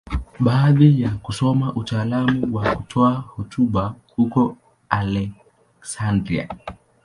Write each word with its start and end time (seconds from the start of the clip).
Baada 0.39 0.85
ya 0.85 1.09
kusoma 1.09 1.73
utaalamu 1.75 2.55
wa 2.55 2.75
kutoa 2.75 3.11
hotuba 3.13 3.95
huko 4.15 4.57
Aleksandria. 4.89 6.49